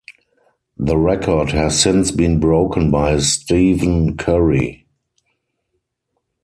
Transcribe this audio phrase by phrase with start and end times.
[0.77, 4.87] The record has since been broken by Stephen Curry.